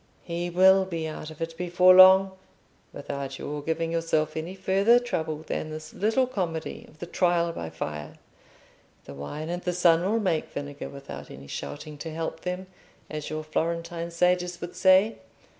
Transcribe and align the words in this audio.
"He 0.23 0.49
will 0.49 0.83
be 0.85 1.07
out 1.07 1.29
of 1.29 1.43
it 1.43 1.55
before 1.55 1.93
long, 1.93 2.31
without 2.91 3.37
your 3.37 3.61
giving 3.61 3.91
yourself 3.91 4.35
any 4.35 4.55
further 4.55 4.97
trouble 4.97 5.43
than 5.45 5.69
this 5.69 5.93
little 5.93 6.25
comedy 6.25 6.85
of 6.87 6.97
the 6.97 7.05
Trial 7.05 7.51
by 7.51 7.69
Fire. 7.69 8.15
The 9.05 9.13
wine 9.13 9.49
and 9.49 9.61
the 9.61 9.73
sun 9.73 10.01
will 10.03 10.19
make 10.19 10.49
vinegar 10.49 10.89
without 10.89 11.29
any 11.29 11.45
shouting 11.45 11.99
to 11.99 12.11
help 12.11 12.39
them, 12.39 12.65
as 13.11 13.29
your 13.29 13.43
Florentine 13.43 14.09
sages 14.09 14.59
would 14.59 14.75
say. 14.75 15.17